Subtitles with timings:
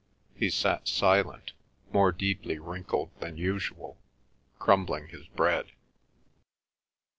[0.33, 1.53] He sat silent,
[1.93, 3.99] more deeply wrinkled than usual,
[4.57, 5.73] crumbling his bread.